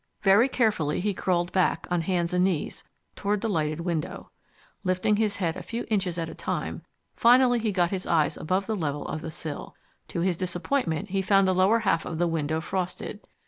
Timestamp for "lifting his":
4.83-5.37